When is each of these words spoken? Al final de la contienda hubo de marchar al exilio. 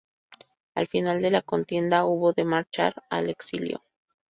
Al 0.73 0.87
final 0.87 1.21
de 1.21 1.29
la 1.29 1.43
contienda 1.43 2.05
hubo 2.05 2.33
de 2.33 2.43
marchar 2.43 3.03
al 3.11 3.29
exilio. 3.29 3.83